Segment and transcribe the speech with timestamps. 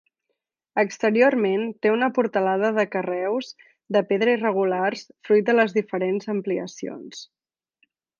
[0.83, 3.49] Exteriorment té una portalada de carreus
[3.97, 7.21] de pedra irregulars fruit de les diferents ampliacions.